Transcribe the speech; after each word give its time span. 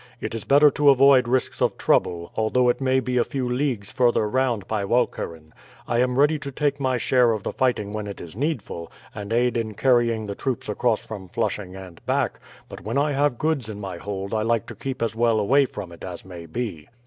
It 0.19 0.33
is 0.33 0.45
better 0.45 0.71
to 0.71 0.89
avoid 0.89 1.27
risks 1.27 1.61
of 1.61 1.77
trouble, 1.77 2.31
although 2.35 2.69
it 2.69 2.81
may 2.81 2.99
be 2.99 3.17
a 3.17 3.23
few 3.23 3.47
leagues 3.47 3.91
further 3.91 4.27
round 4.27 4.67
by 4.67 4.83
Walcheren. 4.83 5.53
I 5.87 5.99
am 5.99 6.17
ready 6.17 6.39
to 6.39 6.51
take 6.51 6.79
my 6.79 6.97
share 6.97 7.33
of 7.33 7.43
the 7.43 7.53
fighting 7.53 7.93
when 7.93 8.07
it 8.07 8.19
is 8.19 8.35
needful, 8.35 8.91
and 9.13 9.31
aid 9.31 9.55
in 9.57 9.75
carrying 9.75 10.25
the 10.25 10.33
troops 10.33 10.67
across 10.67 11.03
from 11.03 11.27
Flushing 11.29 11.75
and 11.75 12.03
back, 12.07 12.39
but 12.67 12.81
when 12.81 12.97
I 12.97 13.11
have 13.11 13.37
goods 13.37 13.69
in 13.69 13.79
my 13.79 13.97
hold 13.97 14.33
I 14.33 14.41
like 14.41 14.65
to 14.69 14.75
keep 14.75 15.03
as 15.03 15.15
well 15.15 15.39
away 15.39 15.67
from 15.67 15.91
it 15.91 16.03
as 16.03 16.25
may 16.25 16.47
be." 16.47 16.87